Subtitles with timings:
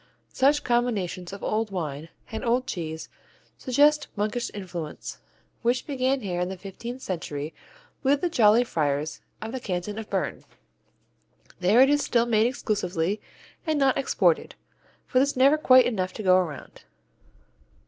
[0.33, 3.07] Such combinations of old wine and old cheese
[3.55, 5.19] suggest monkish influence,
[5.61, 7.53] which began here in the fifteenth century
[8.01, 10.43] with the jolly friars of the Canton of Bern.
[11.59, 13.21] There it is still made exclusively
[13.67, 14.55] and not exported,
[15.05, 16.83] for there's never quite enough to go around.